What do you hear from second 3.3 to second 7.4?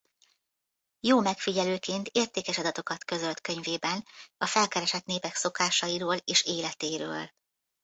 könyvében a felkeresett népek szokásairól és életéről.